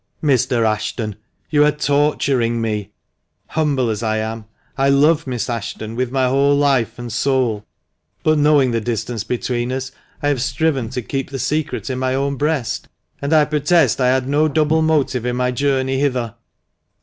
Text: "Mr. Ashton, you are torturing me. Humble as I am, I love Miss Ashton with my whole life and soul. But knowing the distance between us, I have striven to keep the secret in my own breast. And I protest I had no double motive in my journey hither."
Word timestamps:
"Mr. 0.23 0.65
Ashton, 0.65 1.15
you 1.51 1.63
are 1.63 1.71
torturing 1.71 2.59
me. 2.59 2.91
Humble 3.49 3.91
as 3.91 4.01
I 4.01 4.17
am, 4.17 4.45
I 4.75 4.89
love 4.89 5.27
Miss 5.27 5.47
Ashton 5.47 5.95
with 5.95 6.11
my 6.11 6.27
whole 6.27 6.55
life 6.55 6.97
and 6.97 7.13
soul. 7.13 7.67
But 8.23 8.39
knowing 8.39 8.71
the 8.71 8.81
distance 8.81 9.23
between 9.23 9.71
us, 9.71 9.91
I 10.23 10.29
have 10.29 10.41
striven 10.41 10.89
to 10.89 11.03
keep 11.03 11.29
the 11.29 11.37
secret 11.37 11.87
in 11.91 11.99
my 11.99 12.15
own 12.15 12.35
breast. 12.35 12.87
And 13.21 13.31
I 13.31 13.45
protest 13.45 14.01
I 14.01 14.07
had 14.07 14.27
no 14.27 14.47
double 14.47 14.81
motive 14.81 15.23
in 15.23 15.35
my 15.35 15.51
journey 15.51 15.99
hither." 15.99 16.33